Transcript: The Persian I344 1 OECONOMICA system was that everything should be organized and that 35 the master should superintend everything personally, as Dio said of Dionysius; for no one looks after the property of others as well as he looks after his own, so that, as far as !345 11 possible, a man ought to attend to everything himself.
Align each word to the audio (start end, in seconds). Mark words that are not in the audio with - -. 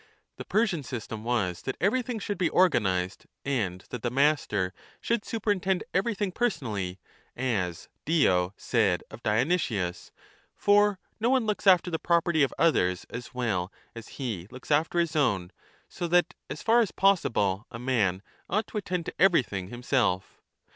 The 0.37 0.45
Persian 0.45 0.79
I344 0.79 0.81
1 0.81 0.85
OECONOMICA 0.87 0.89
system 0.89 1.23
was 1.23 1.61
that 1.61 1.77
everything 1.79 2.17
should 2.17 2.39
be 2.39 2.49
organized 2.49 3.27
and 3.45 3.81
that 3.81 3.87
35 4.01 4.01
the 4.01 4.09
master 4.09 4.73
should 4.99 5.23
superintend 5.23 5.83
everything 5.93 6.31
personally, 6.31 6.99
as 7.37 7.87
Dio 8.05 8.51
said 8.57 9.03
of 9.11 9.21
Dionysius; 9.21 10.11
for 10.55 10.97
no 11.19 11.29
one 11.29 11.45
looks 11.45 11.67
after 11.67 11.91
the 11.91 11.99
property 11.99 12.41
of 12.41 12.51
others 12.57 13.05
as 13.11 13.35
well 13.35 13.71
as 13.93 14.07
he 14.17 14.47
looks 14.49 14.71
after 14.71 14.97
his 14.99 15.15
own, 15.15 15.51
so 15.87 16.07
that, 16.07 16.33
as 16.49 16.63
far 16.63 16.79
as 16.81 16.89
!345 16.89 17.33
11 17.37 17.61
possible, 17.67 17.67
a 17.69 17.77
man 17.77 18.23
ought 18.49 18.65
to 18.65 18.79
attend 18.79 19.05
to 19.05 19.13
everything 19.21 19.67
himself. 19.67 20.41